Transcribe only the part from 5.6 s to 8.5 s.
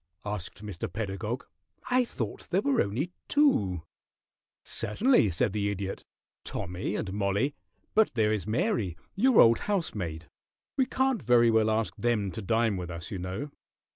Idiot. "Tommy and Mollie, but there is